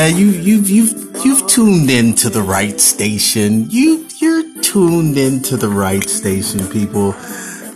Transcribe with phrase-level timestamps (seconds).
[0.00, 3.68] Yeah, you you've you've you've tuned into the right station.
[3.68, 7.12] You you're tuned into the right station, people.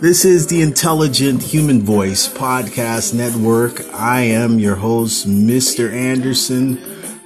[0.01, 3.79] This is the Intelligent Human Voice Podcast Network.
[3.93, 5.93] I am your host, Mr.
[5.93, 6.77] Anderson,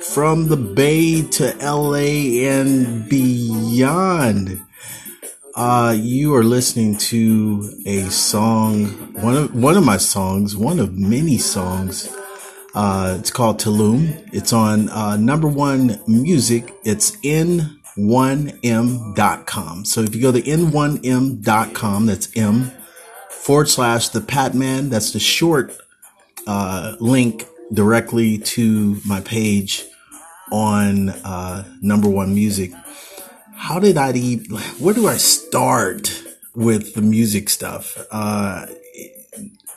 [0.02, 4.62] from the Bay to LA and beyond.
[5.56, 10.98] Uh, you are listening to a song, one of one of my songs, one of
[10.98, 12.14] many songs
[12.76, 14.30] uh, it's called Tulum.
[14.32, 16.74] It's on uh, number one music.
[16.84, 17.66] It's n1m.com.
[19.86, 22.72] So if you go to n1m.com, that's M
[23.30, 24.90] forward slash the Patman.
[24.90, 25.76] That's the short
[26.46, 29.86] uh, link directly to my page
[30.52, 32.72] on uh, number one music.
[33.56, 36.24] How did I even, where do I start
[36.56, 37.98] with the music stuff?
[38.12, 38.68] Uh,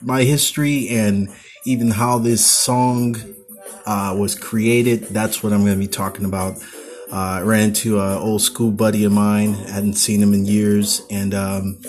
[0.01, 1.29] my history and
[1.65, 3.15] even how this song
[3.85, 5.03] uh, was created.
[5.05, 6.57] That's what I'm going to be talking about.
[7.11, 9.53] Uh, I ran into an old school buddy of mine.
[9.53, 11.79] Hadn't seen him in years, and um,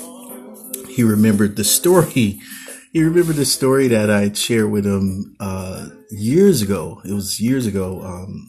[0.88, 2.40] he remembered the story.
[2.94, 7.02] He remembered the story that I shared with him uh, years ago.
[7.04, 8.00] It was years ago.
[8.00, 8.48] Um,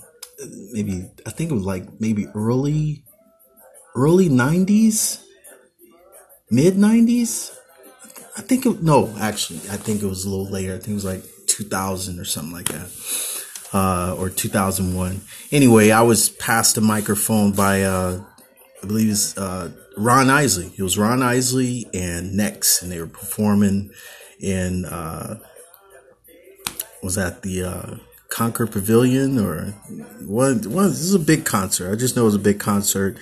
[0.72, 3.03] maybe I think it was like maybe early,
[3.96, 5.24] early '90s,
[6.52, 7.58] mid '90s.
[8.38, 10.73] I think it, no, actually, I think it was a little later.
[10.73, 12.90] I think it was like 2000 or something like that,
[13.73, 15.22] uh, or 2001.
[15.51, 18.22] Anyway, I was passed a microphone by, uh,
[18.84, 20.72] I believe it's uh, Ron Isley.
[20.78, 23.91] It was Ron Isley and Next, and they were performing
[24.40, 25.40] in, uh,
[27.02, 27.96] was that the uh,
[28.29, 29.67] Concord Pavilion or
[30.25, 30.62] one?
[30.69, 30.90] One.
[30.90, 31.91] This is a big concert.
[31.91, 33.17] I just know it was a big concert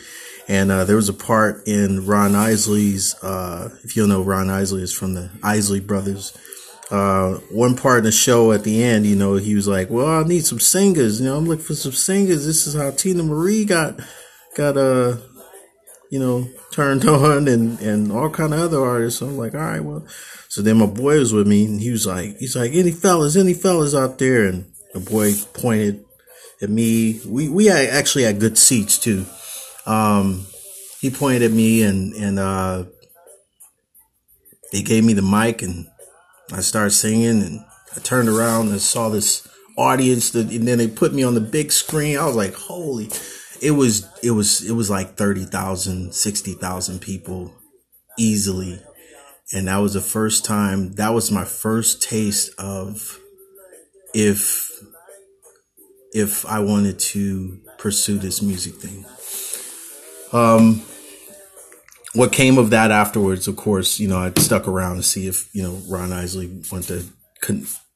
[0.47, 4.81] and uh, there was a part in Ron Isley's, uh, if you know Ron Isley
[4.81, 6.37] is from the Isley Brothers.
[6.91, 10.05] Uh, one part in the show at the end, you know, he was like, "Well,
[10.05, 11.19] I need some singers.
[11.19, 12.45] You know, I'm looking for some singers.
[12.45, 13.99] This is how Teena Marie got
[14.55, 15.17] got uh,
[16.11, 19.61] you know, turned on, and and all kind of other artists." So I'm like, "All
[19.61, 20.05] right, well."
[20.49, 23.35] So then my boy was with me, and he was like, "He's like, any fellas,
[23.35, 26.05] any fellas out there?" And the boy pointed
[26.61, 27.21] at me.
[27.25, 29.25] We we actually had good seats too.
[29.85, 30.45] Um,
[30.99, 32.85] he pointed at me and, and, uh,
[34.71, 35.87] they gave me the mic and
[36.51, 40.87] I started singing and I turned around and saw this audience that, and then they
[40.87, 42.17] put me on the big screen.
[42.17, 43.09] I was like, holy,
[43.61, 47.53] it was, it was, it was like 30,000, 60,000 people
[48.17, 48.81] easily.
[49.53, 53.19] And that was the first time, that was my first taste of
[54.13, 54.71] if,
[56.13, 59.05] if I wanted to pursue this music thing.
[60.33, 60.81] Um,
[62.13, 65.53] what came of that afterwards, of course, you know, I stuck around to see if,
[65.53, 67.03] you know, Ron Isley went to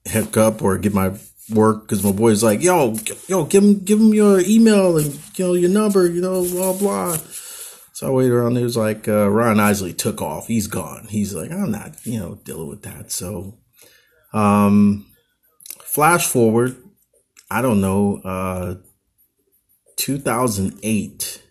[0.10, 1.14] hook up or get my
[1.50, 2.96] work because my boy's like, yo,
[3.28, 6.74] yo, give him, give him your email and, you know, your number, you know, blah,
[6.74, 7.18] blah.
[7.94, 8.54] So I waited around.
[8.56, 10.48] There was like, uh, Ron Isley took off.
[10.48, 11.08] He's gone.
[11.10, 13.12] He's like, I'm not, you know, dealing with that.
[13.12, 13.58] So,
[14.34, 15.08] um,
[15.80, 16.76] flash forward,
[17.50, 18.76] I don't know, uh,
[19.98, 21.44] 2008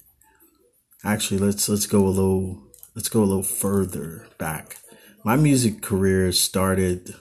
[1.07, 2.63] actually let's let's go a little
[2.95, 4.79] let's go a little further back.
[5.25, 7.15] My music career started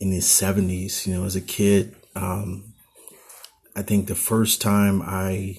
[0.00, 1.94] in the 70s, you know, as a kid.
[2.14, 2.74] Um,
[3.76, 5.58] I think the first time I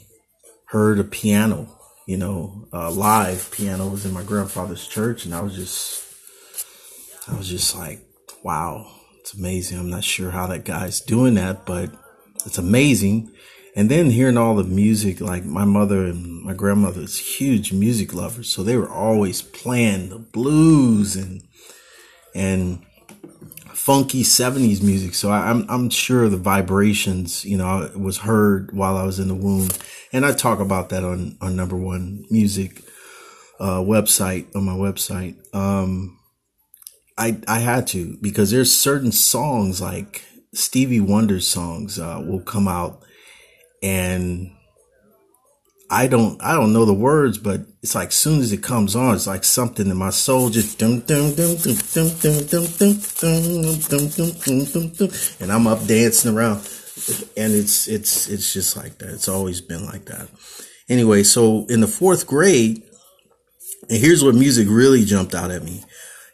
[0.66, 5.42] heard a piano, you know, uh, live piano was in my grandfather's church, and I
[5.42, 6.04] was just,
[7.30, 8.06] I was just like,
[8.44, 9.80] wow, it's amazing.
[9.80, 11.90] I'm not sure how that guy's doing that, but
[12.46, 13.32] it's amazing
[13.76, 18.50] and then hearing all the music, like my mother and my grandmother's huge music lovers,
[18.50, 21.44] so they were always playing the blues and
[22.36, 22.86] and
[23.74, 25.16] funky '70s music.
[25.16, 29.28] So I, am I'm sure the vibrations, you know, was heard while I was in
[29.28, 29.70] the womb,
[30.12, 32.84] and I talk about that on on number one music
[33.60, 35.36] uh, website on my website.
[35.56, 36.20] Um,
[37.18, 40.24] I I had to because there's certain songs like
[40.54, 43.03] Stevie Wonder songs uh, will come out
[43.84, 44.50] and
[45.90, 49.14] I don't I don't know the words, but it's like soon as it comes on,
[49.14, 53.78] it's like something in my soul just dum dum dum dum dum dum dum dum
[53.90, 55.10] dum dum dum dum
[55.40, 56.68] and I'm up dancing around.
[57.36, 59.10] And it's it's it's just like that.
[59.10, 60.30] It's always been like that.
[60.90, 62.82] Anyway, so in the fourth grade,
[63.90, 65.84] and here's what music really jumped out at me.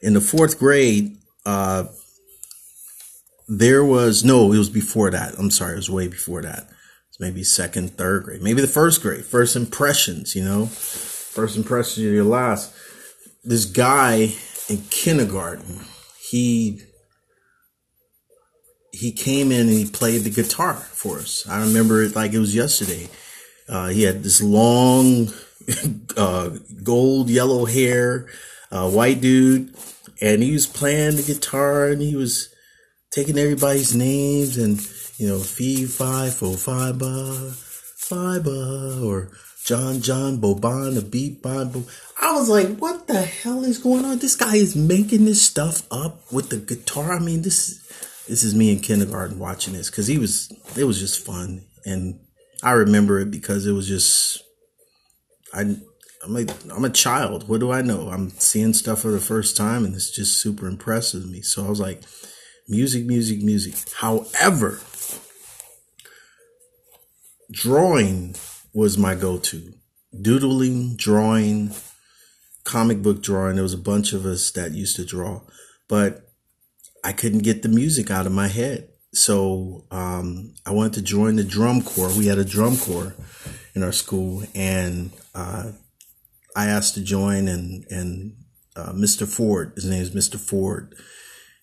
[0.01, 1.85] In the fourth grade, uh
[3.51, 5.33] there was no, it was before that.
[5.39, 6.69] I'm sorry, it was way before that
[7.19, 12.13] maybe second, third grade, maybe the first grade, first impressions, you know, first impressions of
[12.13, 12.73] your last.
[13.43, 14.33] This guy
[14.69, 15.81] in kindergarten,
[16.29, 16.81] he
[18.91, 21.47] he came in and he played the guitar for us.
[21.47, 23.09] I remember it like it was yesterday.
[23.67, 25.29] Uh, he had this long,
[26.17, 26.49] uh,
[26.83, 28.27] gold yellow hair,
[28.71, 29.75] uh, white dude,
[30.21, 32.49] and he was playing the guitar and he was
[33.11, 34.79] taking everybody's names and,
[35.19, 37.53] you know, fee, fi, fo, fiba,
[39.03, 39.31] or
[39.65, 41.83] John, John, Boban, the beat, bon, bo.
[42.21, 44.19] I was like, what the hell is going on?
[44.19, 47.11] This guy is making this stuff up with the guitar.
[47.11, 47.85] I mean, this,
[48.29, 51.65] this is me in kindergarten watching this because he was, it was just fun.
[51.85, 52.21] And
[52.63, 54.41] I remember it because it was just,
[55.53, 55.75] I,
[56.23, 57.49] I'm a, I'm a child.
[57.49, 58.07] What do I know?
[58.09, 61.41] I'm seeing stuff for the first time and it's just super impressive to me.
[61.41, 62.03] So I was like,
[62.69, 63.75] music, music, music.
[63.97, 64.79] However,
[67.51, 68.35] drawing
[68.73, 69.73] was my go-to.
[70.19, 71.71] Doodling, drawing,
[72.63, 73.55] comic book drawing.
[73.55, 75.41] There was a bunch of us that used to draw,
[75.87, 76.29] but
[77.03, 78.89] I couldn't get the music out of my head.
[79.13, 82.15] So um, I wanted to join the drum corps.
[82.15, 83.15] We had a drum corps
[83.73, 85.71] in our school, and uh,
[86.55, 87.47] I asked to join.
[87.47, 88.35] And and
[88.75, 89.27] uh, Mr.
[89.27, 90.39] Ford, his name is Mr.
[90.39, 90.95] Ford.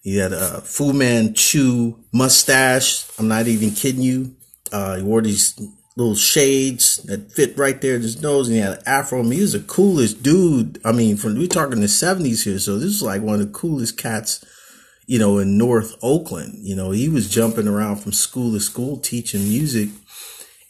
[0.03, 3.09] He had a Fu Manchu mustache.
[3.19, 4.37] I'm not even kidding you.
[4.73, 5.59] Uh, he wore these
[5.97, 9.21] little shades that fit right there in his nose, and he had an afro.
[9.21, 10.81] I mean, he was the coolest dude.
[10.85, 13.59] I mean, from we're talking the seventies here, so this is like one of the
[13.59, 14.45] coolest cats,
[15.07, 16.59] you know, in North Oakland.
[16.67, 19.89] You know, he was jumping around from school to school teaching music,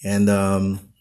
[0.05, 0.93] and um,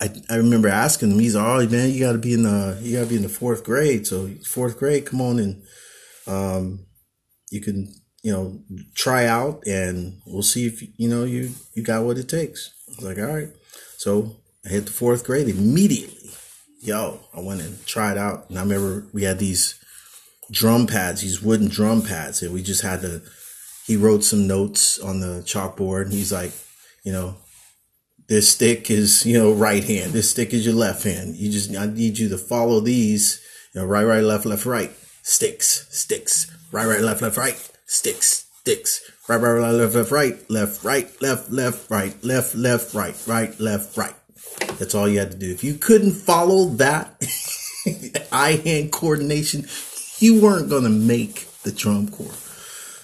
[0.00, 2.78] I I remember asking him, he's like, oh man, you got to be in the
[2.80, 4.06] you got to be in the fourth grade.
[4.06, 5.62] So fourth grade, come on and
[6.26, 6.86] um,
[7.50, 8.60] you can you know,
[8.94, 12.70] try out and we'll see if, you know, you, you got what it takes.
[12.88, 13.48] I was like, all right.
[13.96, 16.30] So I hit the fourth grade immediately.
[16.82, 18.48] Yo, I went and tried out.
[18.50, 19.78] And I remember we had these
[20.50, 23.22] drum pads, these wooden drum pads, and we just had to,
[23.86, 26.52] he wrote some notes on the chalkboard and he's like,
[27.04, 27.36] you know,
[28.28, 30.12] this stick is, you know, right hand.
[30.12, 31.36] This stick is your left hand.
[31.36, 33.40] You just, I need you to follow these,
[33.74, 34.92] you know, right, right, left, left, right.
[35.22, 39.10] Sticks, sticks, right, right, left, left, right sticks, sticks.
[39.28, 43.60] Right, right, right, left, left, right, left, right, left, left, right, left, left, right, right,
[43.60, 44.14] left, right.
[44.78, 45.50] That's all you had to do.
[45.50, 47.20] If you couldn't follow that
[48.32, 49.66] eye hand coordination,
[50.18, 52.46] you weren't going to make the drum corps.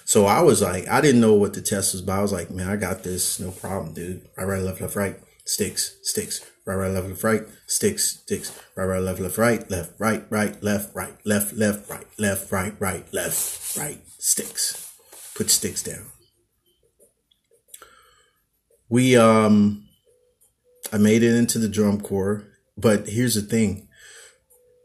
[0.05, 2.51] So I was like, I didn't know what the test was, but I was like,
[2.51, 3.41] man, I got this.
[3.41, 4.29] No problem, dude.
[4.39, 5.17] Right, right, left, left, right.
[5.45, 6.41] Sticks, sticks.
[6.67, 7.43] Right, right, left, left, right.
[7.67, 8.61] Sticks, sticks.
[8.75, 9.71] Right, right, left, left, right.
[9.71, 11.15] Left, right, right, left, right.
[11.25, 12.07] Left, left, right.
[12.19, 13.15] Left, right, right.
[13.15, 14.93] Left, right sticks.
[15.35, 16.07] Put sticks down.
[18.89, 19.89] We um
[20.93, 22.45] I made it into the drum corps,
[22.77, 23.89] but here's the thing.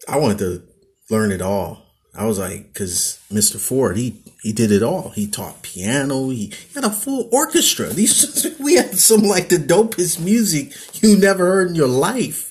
[0.07, 0.63] I wanted to
[1.09, 1.85] learn it all.
[2.13, 3.57] I was like, cause Mr.
[3.57, 5.09] Ford, he, he did it all.
[5.09, 6.29] He taught piano.
[6.29, 7.87] He had a full orchestra.
[7.93, 12.47] These, we had some like the dopest music you never heard in your life.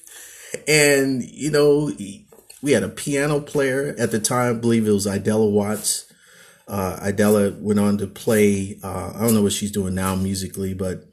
[0.68, 1.90] And, you know,
[2.62, 4.56] we had a piano player at the time.
[4.56, 6.12] I believe it was Idella Watts.
[6.68, 10.72] Uh, Idella went on to play, uh, I don't know what she's doing now musically,
[10.72, 11.04] but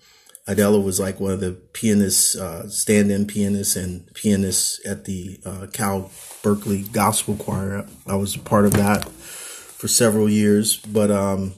[0.48, 5.66] Idella was like one of the pianists, uh, stand-in pianists and pianists at the uh,
[5.74, 6.12] Cal
[6.44, 7.88] Berkeley Gospel Choir.
[8.06, 9.10] I was part of that
[9.78, 11.54] for several years, but um,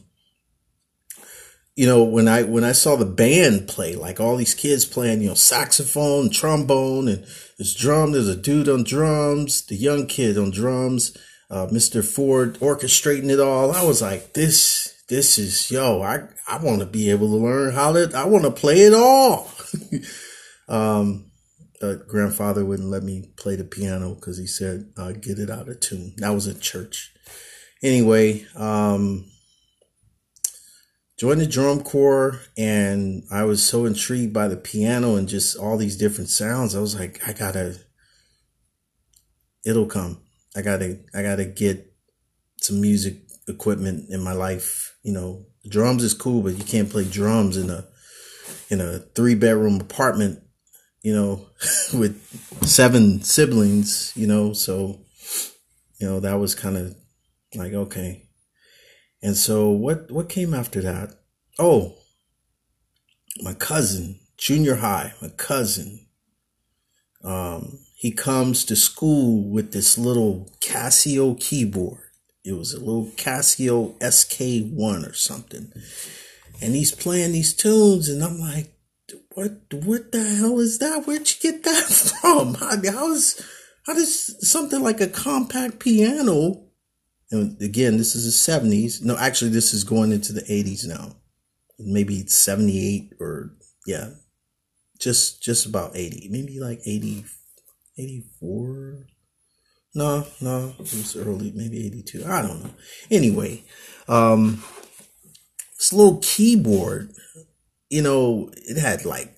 [1.75, 5.21] you know when I when I saw the band play, like all these kids playing,
[5.21, 7.25] you know, saxophone, trombone, and
[7.57, 8.11] this drum.
[8.11, 11.17] There's a dude on drums, the young kid on drums
[11.49, 12.03] uh, Mr.
[12.05, 13.71] Ford orchestrating it all.
[13.71, 17.73] I was like, this, this is, yo, I, I want to be able to learn
[17.73, 19.49] how to, I want to play it all.
[20.69, 21.31] um,
[21.81, 25.69] uh, grandfather wouldn't let me play the piano because he said, uh, get it out
[25.69, 26.13] of tune.
[26.17, 27.13] That was at church.
[27.81, 29.25] Anyway, um,
[31.17, 35.77] joined the drum corps and I was so intrigued by the piano and just all
[35.77, 36.75] these different sounds.
[36.75, 37.77] I was like, I gotta,
[39.65, 40.21] it'll come.
[40.55, 41.93] I gotta I gotta get
[42.57, 43.17] some music
[43.48, 44.98] equipment in my life.
[45.03, 47.86] You know, drums is cool, but you can't play drums in a
[48.69, 50.41] in a three bedroom apartment.
[51.01, 51.48] You know,
[51.93, 52.19] with
[52.67, 54.12] seven siblings.
[54.15, 55.05] You know, so
[56.00, 56.95] you know that was kind of
[57.56, 58.29] like okay.
[59.22, 61.15] And so what what came after that?
[61.58, 61.96] Oh,
[63.41, 66.08] my cousin, junior high, my cousin.
[67.24, 72.00] Um, he comes to school with this little Casio keyboard.
[72.46, 75.74] It was a little Casio SK1 or something.
[76.62, 78.74] And he's playing these tunes, and I'm like,
[79.34, 81.06] what what the hell is that?
[81.06, 81.84] Where'd you get that
[82.22, 82.56] from?
[82.56, 83.41] How, how is
[83.86, 86.68] how does something like a compact piano
[87.31, 89.03] And again, this is the 70s.
[89.03, 91.15] No, actually, this is going into the 80s now.
[91.77, 93.51] Maybe 78 or,
[93.86, 94.09] yeah,
[95.00, 96.27] just just about 80.
[96.29, 97.25] Maybe like 80,
[97.98, 99.07] 84.
[99.95, 102.24] No, no, it was early, maybe 82.
[102.25, 102.71] I don't know.
[103.09, 103.63] Anyway,
[104.07, 104.63] um,
[105.77, 107.12] this little keyboard,
[107.89, 109.36] you know, it had like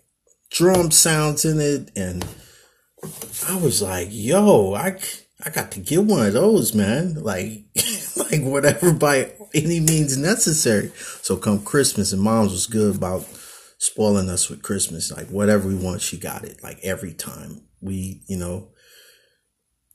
[0.50, 1.92] drum sounds in it.
[1.96, 2.26] And
[3.48, 5.00] I was like, yo, I,
[5.44, 7.16] I got to get one of those, man.
[7.16, 7.64] Like,
[8.16, 10.92] like whatever by any means necessary.
[11.22, 13.26] So come Christmas and mom's was good about
[13.78, 15.12] spoiling us with Christmas.
[15.12, 16.62] Like whatever we want, she got it.
[16.64, 18.70] Like every time we, you know,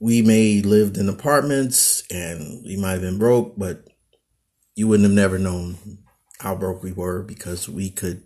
[0.00, 3.84] we may lived in apartments and we might have been broke, but
[4.74, 5.78] you wouldn't have never known
[6.40, 8.22] how broke we were because we could,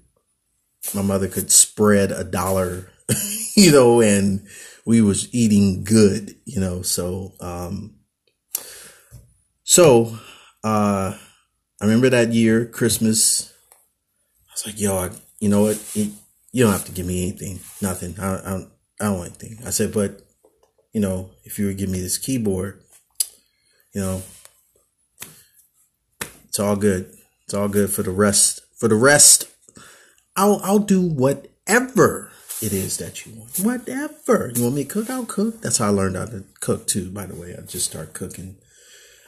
[0.94, 2.90] my mother could spread a dollar,
[3.54, 4.46] you know, and
[4.90, 7.94] we was eating good, you know, so, um,
[9.62, 10.18] so,
[10.64, 11.14] uh,
[11.80, 13.52] I remember that year, Christmas,
[14.48, 15.80] I was like, yo, I, you know what?
[15.94, 16.10] You,
[16.50, 18.16] you don't have to give me anything, nothing.
[18.18, 18.70] I, I, don't,
[19.00, 19.64] I don't want anything.
[19.64, 20.22] I said, but,
[20.92, 22.82] you know, if you would give me this keyboard,
[23.94, 24.22] you know,
[26.48, 27.14] it's all good.
[27.44, 28.62] It's all good for the rest.
[28.76, 29.46] For the rest,
[30.34, 32.29] I'll I'll do whatever
[32.62, 33.58] it is that you want.
[33.60, 35.60] Whatever you want me to cook, I'll cook.
[35.60, 37.10] That's how I learned how to cook too.
[37.10, 38.56] By the way, I just started cooking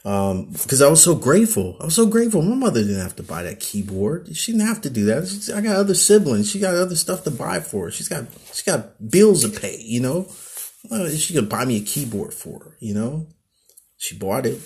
[0.04, 1.76] um, because I was so grateful.
[1.80, 2.42] I was so grateful.
[2.42, 4.34] My mother didn't have to buy that keyboard.
[4.36, 5.28] She didn't have to do that.
[5.28, 6.50] She's, I got other siblings.
[6.50, 7.90] She got other stuff to buy for her.
[7.90, 9.76] She's got she got bills to pay.
[9.80, 10.26] You know,
[11.16, 12.76] she could buy me a keyboard for her.
[12.80, 13.28] You know,
[13.96, 14.60] she bought it.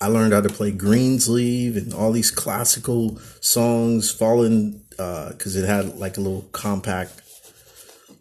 [0.00, 5.66] I learned how to play Greensleeve and all these classical songs, falling because uh, it
[5.66, 7.19] had like a little compact,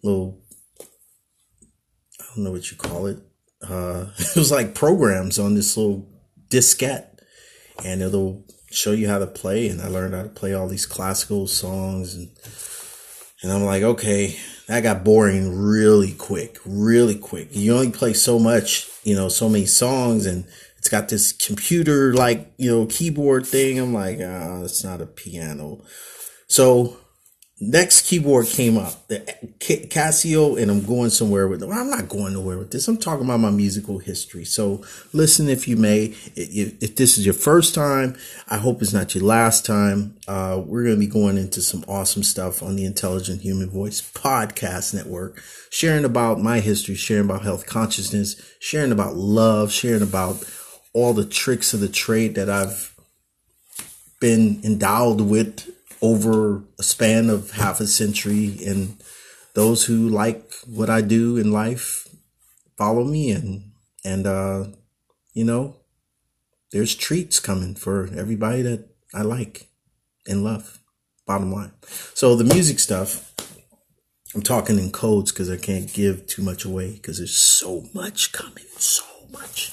[0.03, 0.41] little
[2.19, 3.17] I don't know what you call it.
[3.67, 6.07] Uh, it was like programs on this little
[6.49, 7.19] diskette,
[7.83, 9.67] and it'll show you how to play.
[9.67, 12.29] And I learned how to play all these classical songs, and
[13.41, 14.37] and I'm like, okay,
[14.67, 17.49] that got boring really quick, really quick.
[17.51, 20.45] You only play so much, you know, so many songs, and
[20.77, 23.79] it's got this computer like, you know, keyboard thing.
[23.79, 25.83] I'm like, ah, oh, it's not a piano.
[26.47, 26.98] So
[27.61, 29.19] next keyboard came up, the
[29.59, 31.67] Casio, and I'm going somewhere with it.
[31.67, 32.87] Well, I'm not going nowhere with this.
[32.87, 34.45] I'm talking about my musical history.
[34.45, 36.15] So listen if you may.
[36.35, 38.17] If this is your first time,
[38.49, 40.15] I hope it's not your last time.
[40.27, 44.01] Uh, we're going to be going into some awesome stuff on the Intelligent Human Voice
[44.01, 50.43] Podcast Network, sharing about my history, sharing about health consciousness, sharing about love, sharing about
[50.93, 52.95] all the tricks of the trade that I've
[54.19, 55.69] been endowed with
[56.01, 58.57] over a span of half a century.
[58.65, 59.01] And
[59.53, 62.07] those who like what I do in life
[62.77, 63.71] follow me and,
[64.03, 64.65] and, uh,
[65.33, 65.77] you know,
[66.71, 69.67] there's treats coming for everybody that I like
[70.27, 70.79] and love.
[71.25, 71.71] Bottom line.
[72.13, 73.33] So the music stuff,
[74.33, 78.31] I'm talking in codes because I can't give too much away because there's so much
[78.31, 79.71] coming, so much.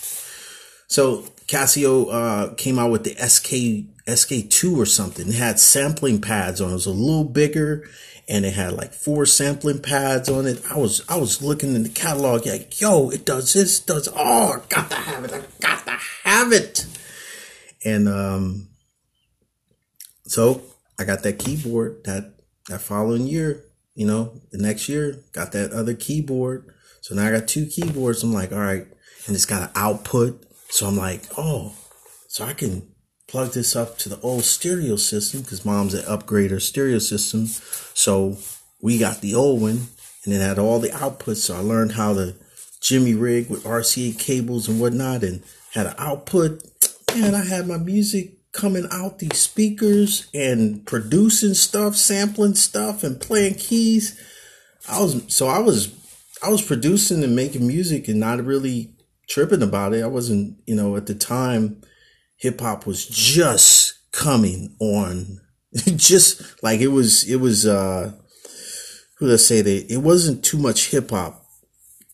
[0.89, 5.29] So Casio uh, came out with the SK SK2 or something.
[5.29, 6.75] It had sampling pads on it.
[6.75, 7.89] Was a little bigger
[8.29, 10.63] and it had like four sampling pads on it.
[10.71, 14.63] I was I was looking in the catalog like, yo, it does this, does oh,
[14.69, 15.33] got to have it.
[15.33, 16.87] I got to have it.
[17.85, 18.69] And um
[20.25, 20.63] so
[20.99, 22.35] I got that keyboard that
[22.69, 26.73] that following year, you know, the next year, got that other keyboard.
[27.01, 28.25] So now I got two keyboards.
[28.25, 28.87] I'm like, all right,
[29.27, 30.45] and it's got an output.
[30.69, 31.75] So I'm like, oh,
[32.27, 32.89] so I can
[33.29, 37.47] plug this up to the old stereo system because mom's an upgrader stereo system.
[37.47, 38.39] So
[38.81, 39.89] we got the old one
[40.25, 41.37] and it had all the outputs.
[41.37, 42.35] So I learned how to
[42.81, 45.43] jimmy rig with RCA cables and whatnot and
[45.73, 46.63] had an output.
[47.15, 53.21] And I had my music coming out these speakers and producing stuff, sampling stuff and
[53.21, 54.21] playing keys.
[54.89, 55.93] I was, so I was,
[56.43, 58.95] I was producing and making music and not really
[59.29, 60.05] tripping about it.
[60.05, 61.83] I wasn't, you know, at the time,
[62.37, 65.41] hip hop was just coming on.
[65.97, 68.13] just like it was, it was, uh,
[69.19, 71.45] who I say that it wasn't too much hip hop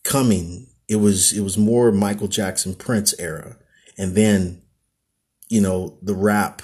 [0.03, 0.67] coming.
[0.87, 3.57] It was, it was more Michael Jackson Prince era.
[3.97, 4.61] And then,
[5.49, 6.61] you know, the rap,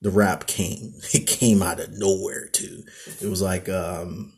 [0.00, 0.94] the rap came.
[1.14, 2.82] It came out of nowhere too.
[3.20, 4.32] It was like, um,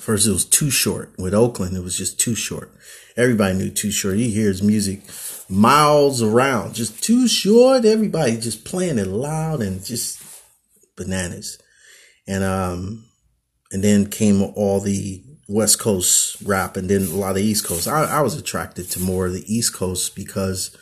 [0.00, 1.76] first it was Too Short with Oakland.
[1.76, 2.72] It was just Too Short.
[3.16, 4.16] Everybody knew Too Short.
[4.16, 5.02] You hear his music
[5.48, 7.84] miles around, just Too Short.
[7.84, 10.22] Everybody just playing it loud and just
[10.96, 11.58] bananas.
[12.26, 13.04] And um,
[13.72, 17.88] and then came all the West Coast rap and then a lot of East Coast.
[17.88, 20.76] I, I was attracted to more of the East Coast because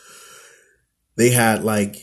[1.16, 1.96] they had like,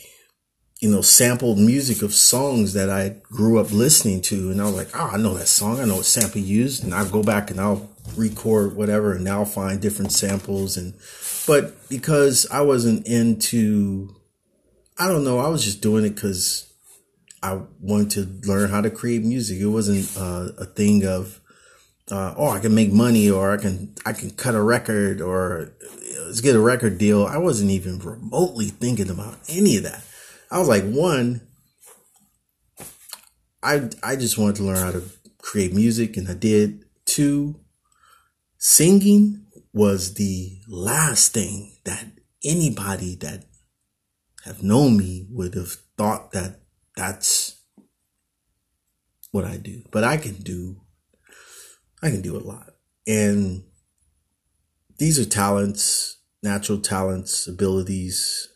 [0.80, 4.52] you know, sampled music of songs that I grew up listening to.
[4.52, 5.80] And I was like, oh, I know that song.
[5.80, 6.84] I know what sample used.
[6.84, 10.78] And I'll go back and I'll record whatever and now find different samples.
[10.78, 10.94] And,
[11.48, 14.16] but because I wasn't into,
[15.00, 16.72] I don't know, I was just doing it because
[17.42, 19.60] I wanted to learn how to create music.
[19.60, 21.42] It wasn't uh, a thing of,
[22.12, 25.74] uh, oh, I can make money or I can, I can cut a record or
[26.26, 27.26] let's get a record deal.
[27.26, 30.04] I wasn't even remotely thinking about any of that.
[30.50, 31.42] I was like, one,
[33.62, 35.04] I, I just wanted to learn how to
[35.40, 36.86] create music and I did.
[37.06, 37.60] Two,
[38.58, 42.06] singing was the last thing that
[42.44, 43.46] anybody that
[44.46, 46.62] have known me would have thought that
[46.96, 47.62] that's
[49.32, 49.84] what I do.
[49.92, 50.82] But I can do
[52.02, 52.74] I can do a lot.
[53.08, 53.64] And
[55.00, 58.50] these are talents, natural talents, abilities,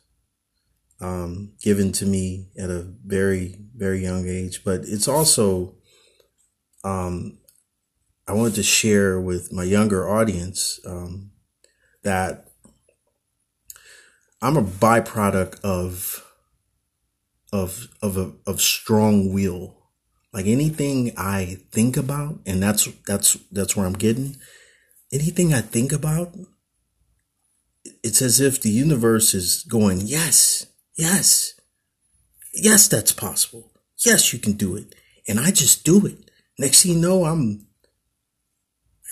[1.02, 4.64] um, given to me at a very, very young age.
[4.64, 5.76] But it's also,
[6.84, 7.40] um,
[8.28, 11.32] I wanted to share with my younger audience um,
[12.04, 12.48] that
[14.42, 16.26] I'm a byproduct of
[17.54, 19.82] of of a of strong will
[20.34, 24.38] like anything I think about, and that's that's that's where I'm getting.
[25.12, 26.34] Anything I think about,
[28.02, 30.68] it's as if the universe is going, yes,
[31.02, 31.60] yes,
[32.54, 33.72] yes, that's possible.
[34.06, 34.94] Yes, you can do it.
[35.28, 36.30] And I just do it.
[36.60, 37.66] Next thing you know, I'm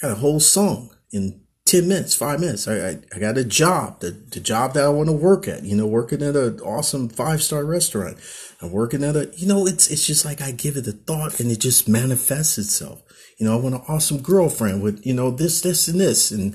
[0.02, 2.67] I got a whole song in 10 minutes, five minutes.
[2.67, 5.63] I, I, I, got a job, the, the job that I want to work at,
[5.63, 8.17] you know, working at an awesome five star restaurant.
[8.62, 11.39] I'm working at a, you know, it's, it's just like I give it a thought
[11.39, 13.02] and it just manifests itself.
[13.39, 16.32] You know, I want an awesome girlfriend with, you know, this, this and this.
[16.32, 16.54] And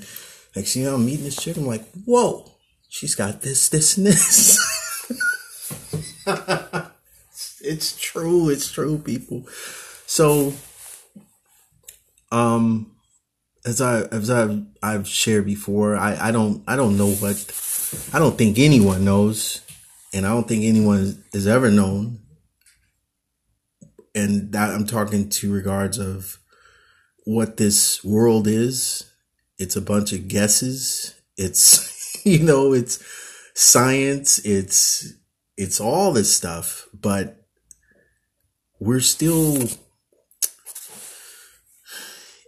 [0.57, 1.57] next thing you know, I'm meeting this chick.
[1.57, 2.51] I'm like, whoa,
[2.89, 4.59] she's got this, this and this.
[7.61, 8.49] it's true.
[8.49, 9.47] It's true, people.
[10.07, 10.53] So,
[12.31, 12.93] um,
[13.65, 17.37] as I as I I've shared before, I I don't I don't know what
[18.13, 19.61] I don't think anyone knows,
[20.13, 22.21] and I don't think anyone has ever known.
[24.15, 26.39] And that I'm talking to regards of
[27.25, 29.11] what this world is.
[29.59, 31.15] It's a bunch of guesses.
[31.37, 33.03] It's you know it's
[33.55, 34.39] science.
[34.41, 35.15] It's
[35.57, 37.47] it's all this stuff, but
[38.81, 39.69] we're still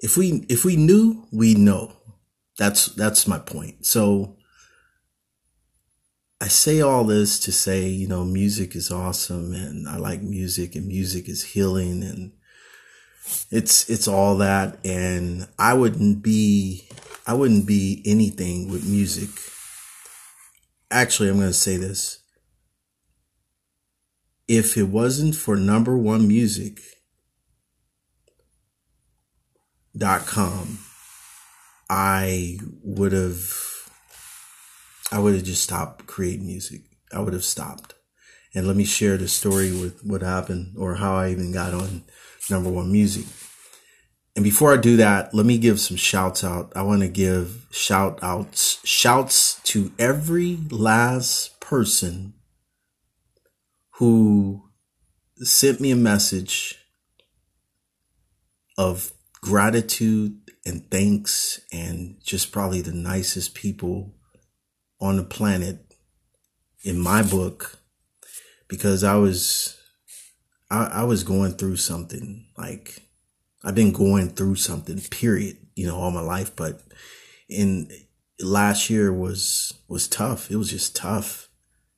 [0.02, 1.92] if we if we knew, we know.
[2.58, 3.86] That's that's my point.
[3.86, 4.36] So
[6.40, 10.74] I say all this to say, you know, music is awesome and I like music
[10.74, 12.32] and music is healing and
[13.50, 16.88] it's it's all that and I wouldn't be
[17.26, 19.30] I wouldn't be anything with music.
[20.90, 22.20] Actually, I'm going to say this.
[24.48, 26.80] If it wasn't for number 1 music,
[29.96, 30.78] dot com,
[31.90, 33.40] I would have,
[35.10, 36.82] I would have just stopped creating music.
[37.12, 37.94] I would have stopped.
[38.54, 42.04] And let me share the story with what happened or how I even got on
[42.48, 43.26] number one music.
[44.36, 46.72] And before I do that, let me give some shouts out.
[46.76, 52.34] I want to give shout outs, shouts to every last person
[53.98, 54.70] who
[55.38, 56.78] sent me a message
[58.78, 64.14] of gratitude and thanks and just probably the nicest people
[65.00, 65.94] on the planet
[66.84, 67.78] in my book
[68.68, 69.78] because I was
[70.70, 73.02] I, I was going through something like
[73.62, 76.82] I've been going through something period you know all my life but
[77.48, 77.88] in
[78.40, 80.50] last year was was tough.
[80.50, 81.45] It was just tough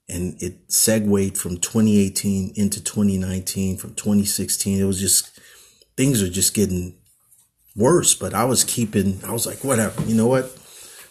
[0.08, 5.38] and it segued from 2018 into 2019 from 2016 it was just
[5.98, 6.94] things are just getting
[7.78, 10.56] worse, but I was keeping, I was like, whatever, you know what?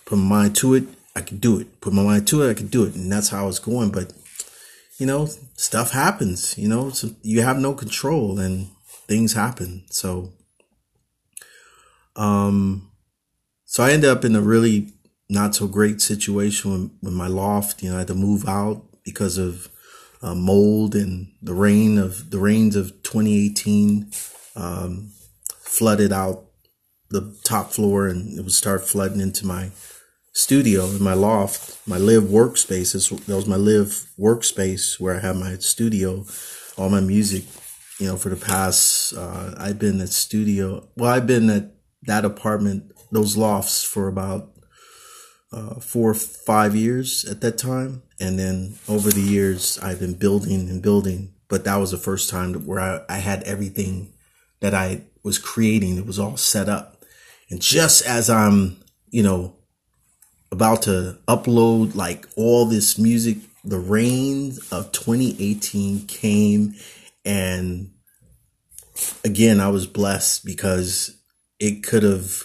[0.05, 1.81] Put my mind to it, I could do it.
[1.81, 2.95] Put my mind to it, I could do it.
[2.95, 3.89] And that's how I was going.
[3.91, 4.13] But,
[4.97, 8.67] you know, stuff happens, you know, so you have no control and
[9.07, 9.83] things happen.
[9.89, 10.33] So,
[12.15, 12.91] um,
[13.65, 14.93] so I ended up in a really
[15.29, 17.83] not so great situation with, my loft.
[17.83, 19.70] You know, I had to move out because of
[20.22, 24.12] uh, mold and the rain of the rains of 2018
[24.58, 25.12] um,
[25.60, 26.43] flooded out
[27.10, 29.72] the top floor and it would start flooding into my
[30.34, 32.91] studio in my loft, my live workspace.
[33.26, 36.26] That was my live workspace where I have my studio,
[36.78, 37.46] all my music.
[38.00, 40.88] You know, for the past, uh, I've been at studio.
[40.98, 41.72] Well, I've been at
[42.04, 44.52] that apartment, those lofts for about
[45.52, 48.04] uh, four or five years at that time.
[48.19, 51.34] And then over the years, I've been building and building.
[51.47, 54.13] But that was the first time where I, I had everything
[54.60, 55.97] that I was creating.
[55.97, 57.03] It was all set up.
[57.49, 58.77] And just as I'm,
[59.10, 59.56] you know,
[60.51, 66.75] about to upload like all this music, the rain of 2018 came
[67.25, 67.91] and
[69.23, 71.17] again, I was blessed because
[71.60, 72.43] it could have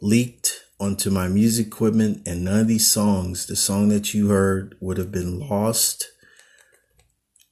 [0.00, 4.74] leaked onto my music equipment and none of these songs, the song that you heard
[4.80, 6.10] would have been lost.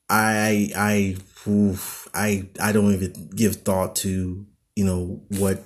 [0.08, 5.62] I, I, oof, I, I don't even give thought to, you know, what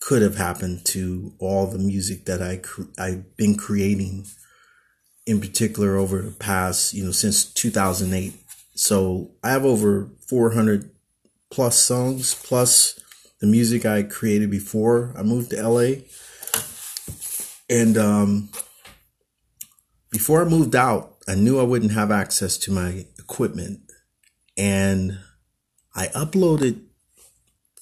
[0.00, 2.60] could have happened to all the music that I,
[3.00, 4.26] I've been creating
[5.24, 8.34] in particular over the past, you know, since 2008.
[8.74, 10.90] So I have over 400
[11.52, 12.98] plus songs plus
[13.40, 16.02] the music I created before I moved to LA.
[17.68, 18.50] And um,
[20.10, 23.80] before I moved out, I knew I wouldn't have access to my equipment.
[24.56, 25.18] And
[25.94, 26.82] I uploaded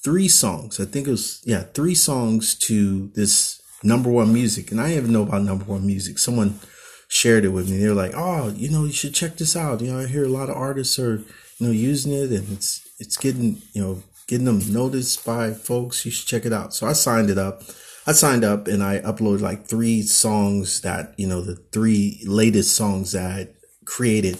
[0.04, 0.80] three songs.
[0.80, 4.70] I think it was, yeah, three songs to this number one music.
[4.70, 6.18] And I even know about number one music.
[6.18, 6.60] Someone
[7.08, 7.78] shared it with me.
[7.78, 9.80] They were like, oh, you know, you should check this out.
[9.80, 11.16] You know, I hear a lot of artists are,
[11.58, 16.04] you know, using it and it's, it's getting, you know, getting them noticed by folks.
[16.04, 16.72] You should check it out.
[16.74, 17.62] So I signed it up.
[18.06, 22.74] I signed up and I uploaded like three songs that, you know, the three latest
[22.74, 23.48] songs that I
[23.84, 24.38] created.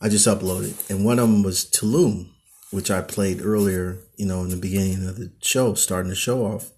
[0.00, 0.90] I just uploaded.
[0.90, 2.30] And one of them was Tulum,
[2.70, 6.44] which I played earlier, you know, in the beginning of the show, starting the show
[6.44, 6.72] off.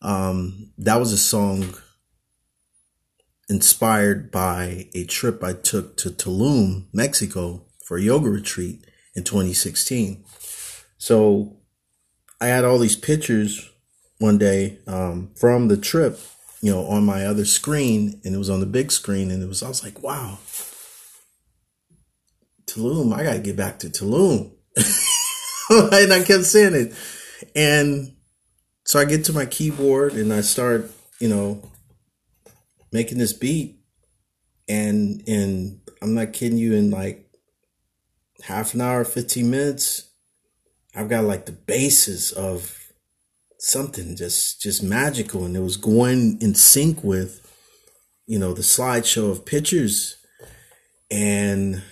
[0.00, 1.74] Um, that was a song
[3.48, 10.24] inspired by a trip I took to Tulum, Mexico for a yoga retreat in 2016.
[10.98, 11.56] So
[12.40, 13.68] I had all these pictures
[14.18, 16.18] one day um, from the trip,
[16.60, 19.46] you know, on my other screen, and it was on the big screen, and it
[19.46, 20.38] was I was like, wow,
[22.66, 24.52] Tulum, I gotta get back to Tulum,
[25.70, 26.94] and I kept saying it,
[27.54, 28.14] and
[28.84, 31.70] so I get to my keyboard and I start, you know,
[32.92, 33.80] making this beat,
[34.68, 37.30] and and I'm not kidding you, in like
[38.42, 40.08] half an hour, fifteen minutes
[40.94, 42.77] I've got like the basis of
[43.58, 47.44] something just just magical and it was going in sync with
[48.26, 50.16] you know the slideshow of pictures
[51.10, 51.82] and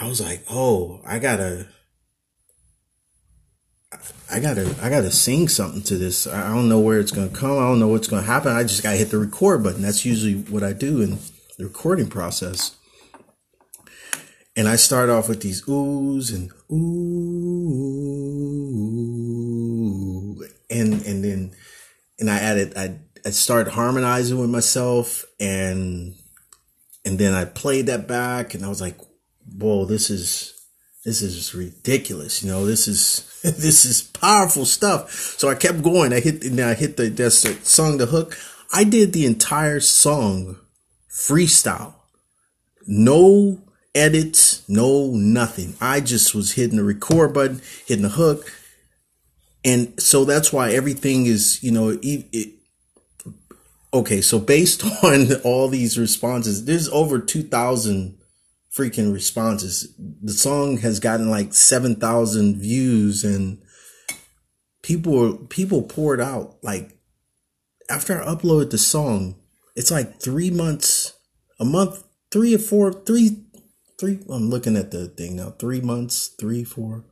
[0.00, 1.66] I was like, "Oh, I got to
[4.30, 6.26] I got to I got to sing something to this.
[6.26, 7.58] I don't know where it's to come.
[7.58, 8.52] I don't know what's to happen.
[8.52, 9.82] I just got to hit the record button.
[9.82, 11.18] That's usually what I do in
[11.58, 12.76] the recording process."
[14.56, 16.76] And I start off with these oohs and ooh,
[20.70, 21.52] and and then
[22.18, 26.14] and I added I I start harmonizing with myself and
[27.04, 28.98] and then I played that back and I was like,
[29.58, 30.54] whoa, this is
[31.04, 32.42] this is ridiculous.
[32.42, 35.10] You know, this is this is powerful stuff.
[35.10, 36.12] So I kept going.
[36.12, 38.36] I hit and I hit the that's the song the hook.
[38.72, 40.58] I did the entire song
[41.10, 41.94] freestyle.
[42.86, 43.62] No
[43.94, 45.74] edits, no nothing.
[45.80, 48.50] I just was hitting the record button, hitting the hook.
[49.64, 52.54] And so that's why everything is, you know, it, it,
[53.92, 54.20] okay.
[54.20, 58.16] So based on all these responses, there's over 2000
[58.74, 59.92] freaking responses.
[59.98, 63.60] The song has gotten like 7,000 views and
[64.82, 66.98] people, people poured out like
[67.90, 69.36] after I uploaded the song,
[69.74, 71.14] it's like three months,
[71.58, 73.44] a month, three or four, three,
[73.98, 77.04] three i'm looking at the thing now three months three four.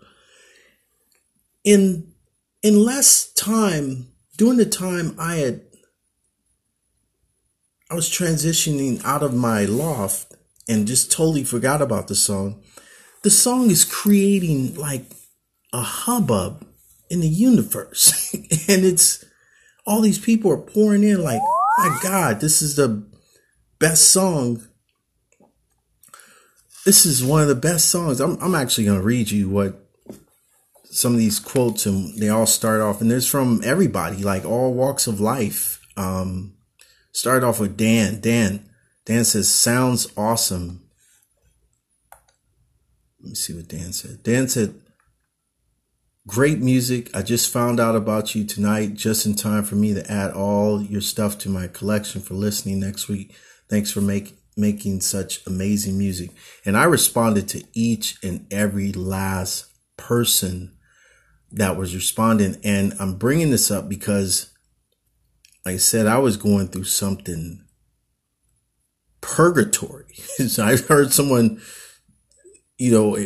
[1.65, 2.13] In
[2.63, 5.63] in less time during the time i had
[7.91, 10.35] i was transitioning out of my loft
[10.69, 12.63] and just totally forgot about the song
[13.23, 15.11] the song is creating like
[15.73, 16.65] a hubbub
[17.11, 18.33] in the universe.
[18.69, 19.25] And it's
[19.87, 21.41] all these people are pouring in like
[21.79, 23.07] my god this is the
[23.79, 24.67] best song
[26.87, 28.21] this is one of the best songs.
[28.21, 29.77] I'm, I'm actually going to read you what
[30.85, 34.73] some of these quotes and they all start off and there's from everybody, like all
[34.73, 35.81] walks of life.
[35.97, 36.55] Um,
[37.11, 38.21] start off with Dan.
[38.21, 38.71] Dan,
[39.05, 40.85] Dan says, sounds awesome.
[43.21, 44.23] Let me see what Dan said.
[44.23, 44.81] Dan said,
[46.29, 47.11] great music.
[47.17, 50.81] I just found out about you tonight, just in time for me to add all
[50.81, 53.35] your stuff to my collection for listening next week.
[53.69, 56.31] Thanks for making making such amazing music.
[56.65, 59.67] And I responded to each and every last
[59.97, 60.77] person
[61.53, 62.57] that was responding.
[62.65, 64.53] And I'm bringing this up because,
[65.65, 67.63] like I said, I was going through something
[69.21, 70.15] purgatory.
[70.49, 71.61] so I heard someone,
[72.79, 73.19] you know,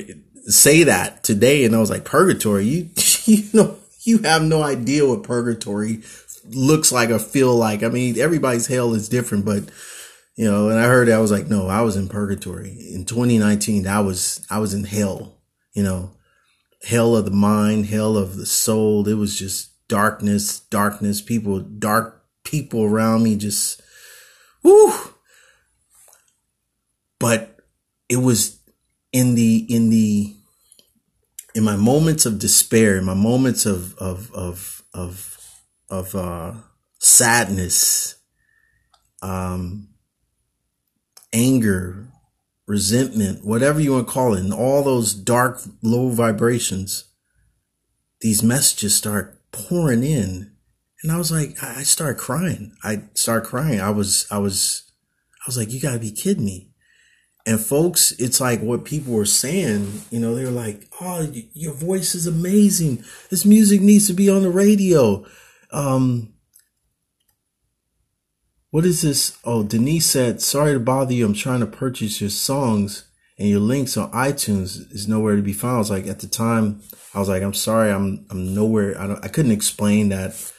[0.47, 2.65] say that today, and I was like, purgatory.
[2.65, 2.91] You,
[3.25, 6.03] you know, you have no idea what purgatory
[6.49, 7.83] looks like or feel like.
[7.83, 9.71] I mean, everybody's hell is different, but
[10.37, 13.05] you know, and I heard that I was like, no, I was in purgatory in
[13.05, 13.87] 2019.
[13.87, 15.39] I was, I was in hell,
[15.73, 16.13] you know,
[16.83, 19.07] hell of the mind, hell of the soul.
[19.07, 23.83] It was just darkness, darkness, people, dark people around me, just,
[24.63, 24.93] whoo.
[27.19, 27.59] But
[28.09, 28.61] it was
[29.13, 30.35] in the, in the,
[31.55, 35.39] in my moments of despair, in my moments of, of, of, of,
[35.91, 36.53] of, uh,
[37.01, 38.15] sadness,
[39.23, 39.89] um,
[41.33, 42.09] anger,
[42.67, 47.05] resentment, whatever you want to call it, and all those dark, low vibrations,
[48.21, 50.53] these messages start pouring in.
[51.03, 52.73] And I was like, I started crying.
[52.85, 53.81] I started crying.
[53.81, 54.91] I was, I was,
[55.41, 56.71] I was like, you gotta be kidding me.
[57.47, 61.73] And folks, it's like what people were saying, you know, they were like, oh, your
[61.73, 63.03] voice is amazing.
[63.31, 65.25] This music needs to be on the radio.
[65.73, 66.30] Um,
[68.71, 69.37] what is this?
[69.45, 71.27] Oh, Denise said, sorry to bother you.
[71.27, 73.05] I'm trying to purchase your songs
[73.39, 75.77] and your links on iTunes is nowhere to be found.
[75.77, 76.83] I was like, at the time,
[77.15, 77.91] I was like, I'm sorry.
[77.91, 79.01] I'm, I'm nowhere.
[79.01, 80.53] I don't, I couldn't explain that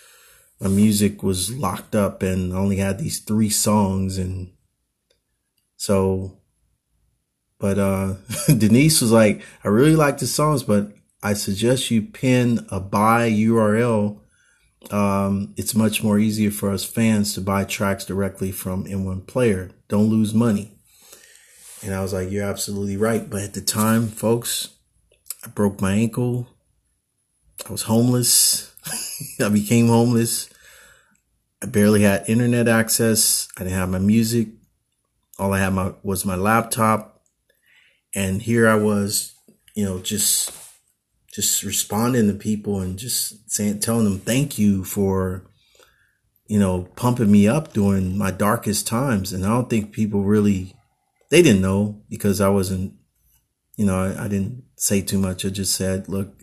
[0.59, 4.17] my music was locked up and I only had these three songs.
[4.17, 4.51] And
[5.77, 6.39] so,
[7.59, 8.15] but, uh,
[8.47, 10.91] Denise was like, I really like the songs, but
[11.23, 14.20] I suggest you pin a buy URL
[14.89, 19.71] um, it's much more easier for us fans to buy tracks directly from M1 Player.
[19.87, 20.71] Don't lose money.
[21.83, 23.29] And I was like, you're absolutely right.
[23.29, 24.69] But at the time, folks,
[25.43, 26.47] I broke my ankle.
[27.67, 28.75] I was homeless.
[29.39, 30.49] I became homeless.
[31.61, 33.47] I barely had internet access.
[33.57, 34.49] I didn't have my music.
[35.37, 37.23] All I had my, was my laptop.
[38.13, 39.35] And here I was,
[39.75, 40.51] you know, just
[41.33, 45.45] just responding to people and just saying, telling them thank you for,
[46.47, 49.31] you know, pumping me up during my darkest times.
[49.31, 50.75] And I don't think people really,
[51.29, 52.93] they didn't know because I wasn't,
[53.77, 55.45] you know, I, I didn't say too much.
[55.45, 56.37] I just said, look,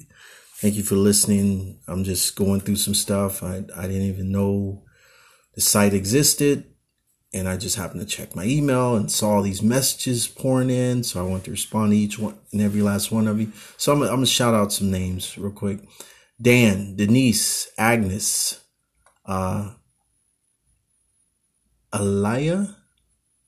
[0.61, 1.81] thank you for listening.
[1.87, 3.43] I'm just going through some stuff.
[3.43, 4.85] I, I didn't even know
[5.55, 6.65] the site existed
[7.33, 11.05] and I just happened to check my email and saw all these messages pouring in.
[11.05, 13.53] So I want to respond to each one and every last one of you.
[13.77, 15.81] So I'm, I'm going to shout out some names real quick.
[16.41, 18.61] Dan, Denise, Agnes,
[19.27, 19.73] uh,
[21.93, 22.75] Alaya,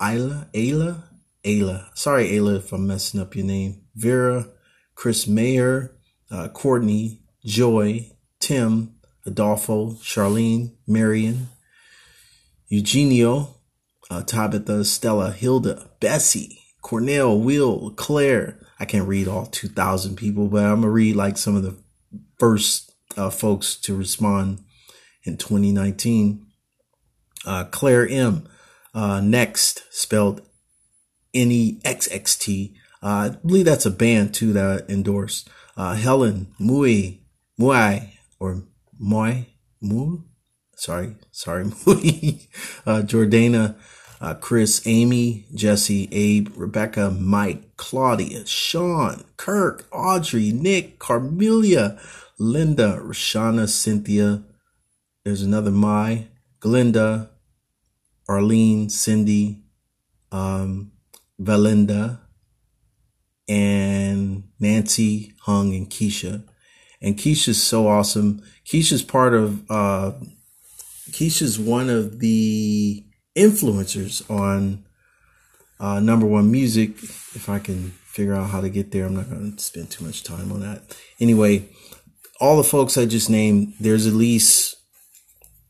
[0.01, 1.05] Ayla, Ayla,
[1.45, 1.87] Ayla.
[1.95, 3.83] Sorry, Ayla, if I'm messing up your name.
[3.95, 4.49] Vera,
[4.95, 5.97] Chris Mayer,
[6.31, 11.49] uh, Courtney, Joy, Tim, Adolfo, Charlene, Marion,
[12.69, 13.60] Eugenio,
[14.11, 18.59] uh, Tabitha, Stella, Hilda, Bessie, Cornell, Will, Claire.
[18.79, 21.77] I can't read all 2,000 people, but I'm going to read like some of the
[22.39, 24.65] first uh, folks to respond
[25.25, 26.47] in 2019.
[27.47, 28.49] Uh, Claire M.
[28.93, 30.43] Uh, next, spelled
[31.33, 32.75] N E X X T.
[33.03, 35.49] Uh, I believe that's a band too that I endorsed.
[35.77, 37.21] Uh, Helen Mui,
[37.59, 38.65] Mui, or
[38.99, 39.45] Moi,
[39.81, 40.19] Mu.
[40.75, 42.49] Sorry, sorry, Mui.
[42.85, 43.77] Uh, Jordana
[44.21, 51.99] uh, Chris, Amy, Jesse, Abe, Rebecca, Mike, Claudia, Sean, Kirk, Audrey, Nick, Carmelia,
[52.39, 54.43] Linda, Rashana, Cynthia.
[55.25, 56.29] There's another Mai,
[56.61, 57.31] Glinda,
[58.29, 59.63] Arlene, Cindy,
[60.31, 60.93] um,
[61.41, 62.21] Valinda,
[63.49, 66.45] and Nancy, Hung, and Keisha.
[67.01, 68.43] And Keisha's so awesome.
[68.67, 70.13] Keisha's part of, uh,
[71.11, 73.05] Keisha's one of the
[73.37, 74.85] influencers on
[75.79, 76.91] uh, number one music.
[77.35, 80.05] If I can figure out how to get there, I'm not going to spend too
[80.05, 80.97] much time on that.
[81.21, 81.69] Anyway,
[82.41, 84.77] all the folks I just named, there's at least,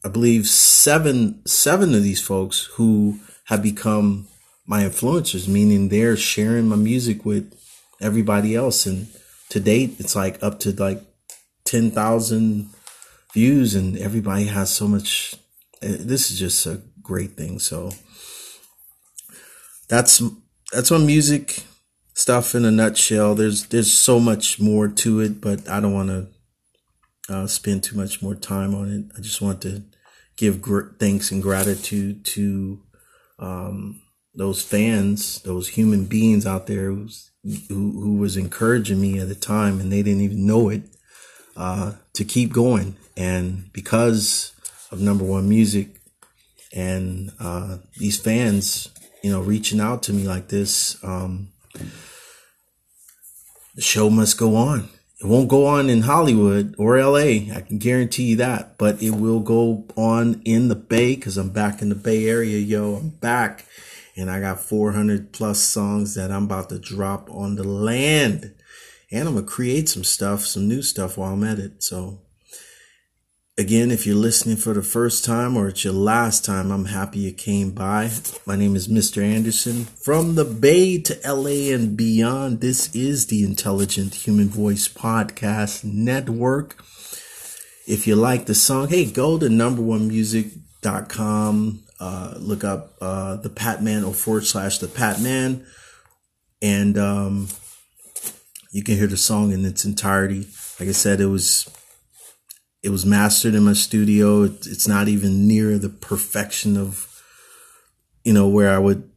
[0.04, 4.28] I believe, seven seven of these folks who have become
[4.66, 7.52] my influencers, meaning they're sharing my music with
[8.00, 8.86] everybody else.
[8.86, 9.08] And
[9.50, 11.02] to date, it's like up to like
[11.64, 12.70] ten thousand
[13.34, 15.34] views, and everybody has so much.
[15.82, 17.58] Eh, this is just a great thing.
[17.60, 17.92] So
[19.88, 20.22] that's
[20.72, 21.64] that's my music
[22.14, 23.34] stuff in a nutshell.
[23.34, 26.28] There's there's so much more to it, but I don't want to
[27.34, 29.18] uh, spend too much more time on it.
[29.18, 29.84] I just want to
[30.36, 32.82] give gr- thanks and gratitude to
[33.38, 34.02] um,
[34.34, 37.08] those fans, those human beings out there who,
[37.68, 40.82] who was encouraging me at the time, and they didn't even know it.
[41.56, 42.96] uh, to keep going.
[43.16, 44.52] And because
[44.90, 45.99] of number one music
[46.72, 48.88] and uh, these fans,
[49.22, 51.48] you know, reaching out to me like this, um,
[53.74, 54.88] the show must go on.
[55.20, 57.52] It won't go on in Hollywood or LA.
[57.54, 61.50] I can guarantee you that, but it will go on in the Bay because I'm
[61.50, 62.94] back in the Bay Area, yo.
[62.94, 63.66] I'm back
[64.16, 68.54] and I got 400 plus songs that I'm about to drop on the land.
[69.10, 71.82] And I'm going to create some stuff, some new stuff while I'm at it.
[71.82, 72.20] So
[73.60, 77.18] Again, if you're listening for the first time or it's your last time, I'm happy
[77.18, 78.10] you came by.
[78.46, 79.22] My name is Mr.
[79.22, 82.62] Anderson from the Bay to LA and beyond.
[82.62, 86.82] This is the Intelligent Human Voice Podcast Network.
[87.86, 94.04] If you like the song, hey, go to number1music.com, uh, look up uh, the Patman
[94.04, 95.66] or forward slash the Patman,
[96.62, 97.48] and um,
[98.72, 100.48] you can hear the song in its entirety.
[100.78, 101.68] Like I said, it was
[102.82, 104.44] it was mastered in my studio.
[104.44, 107.22] It's not even near the perfection of,
[108.24, 109.10] you know, where I would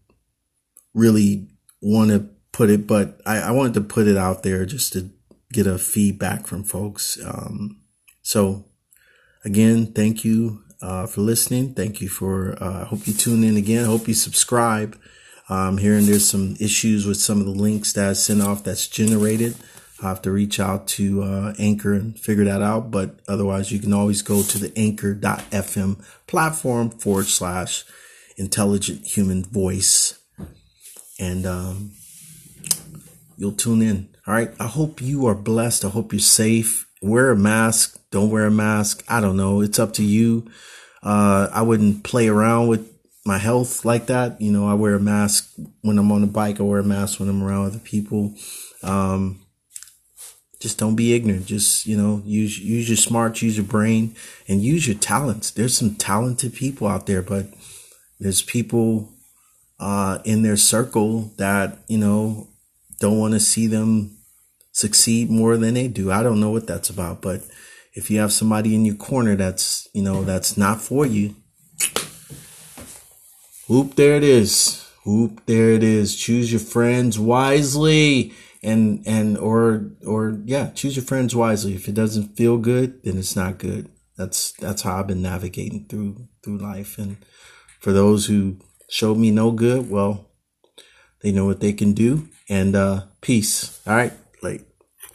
[0.93, 1.47] really
[1.81, 5.09] want to put it, but I, I wanted to put it out there just to
[5.51, 7.17] get a feedback from folks.
[7.25, 7.81] Um,
[8.21, 8.65] so
[9.45, 11.73] again, thank you uh, for listening.
[11.73, 13.85] Thank you for, uh, I hope you tune in again.
[13.85, 14.99] Hope you subscribe.
[15.49, 18.87] Um, hearing there's some issues with some of the links that I sent off that's
[18.87, 19.55] generated.
[20.03, 22.91] I have to reach out to uh, Anchor and figure that out.
[22.91, 27.85] But otherwise, you can always go to the anchor.fm platform forward slash
[28.37, 30.19] intelligent human voice.
[31.19, 31.91] And um,
[33.37, 34.09] you'll tune in.
[34.27, 34.51] All right.
[34.59, 35.85] I hope you are blessed.
[35.85, 36.87] I hope you're safe.
[37.01, 37.99] Wear a mask.
[38.11, 39.03] Don't wear a mask.
[39.07, 39.61] I don't know.
[39.61, 40.49] It's up to you.
[41.01, 42.89] Uh, I wouldn't play around with
[43.25, 44.39] my health like that.
[44.41, 46.59] You know, I wear a mask when I'm on the bike.
[46.59, 48.35] I wear a mask when I'm around other people.
[48.81, 49.42] Um,
[50.63, 51.45] just don't be ignorant.
[51.45, 54.15] Just, you know, use, use your smarts, use your brain
[54.47, 55.51] and use your talents.
[55.51, 57.47] There's some talented people out there, but
[58.17, 59.09] there's people,
[59.77, 62.47] uh, in their circle that, you know,
[63.01, 64.17] don't want to see them
[64.71, 66.13] succeed more than they do.
[66.13, 67.41] I don't know what that's about, but
[67.93, 71.35] if you have somebody in your corner that's, you know, that's not for you,
[73.67, 74.79] whoop, there it is.
[75.05, 76.15] Whoop, there it is.
[76.15, 81.75] Choose your friends wisely and and or or yeah choose your friends wisely.
[81.75, 83.89] If it doesn't feel good then it's not good.
[84.17, 86.97] That's that's how i've been navigating through through life.
[86.97, 87.17] And
[87.79, 88.57] for those who
[88.89, 90.29] showed me no good well
[91.21, 92.27] they know what they can do.
[92.49, 93.81] And uh peace.
[93.87, 94.13] All right.
[94.41, 94.72] Late